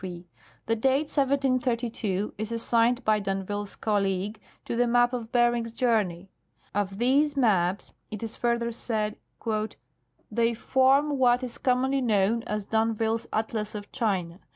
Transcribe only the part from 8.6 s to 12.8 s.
said: "They form what is commonly known as